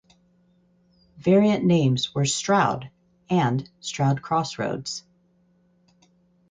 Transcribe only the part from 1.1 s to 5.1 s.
Variant names were "Stroud" and "Stroud Crossroads".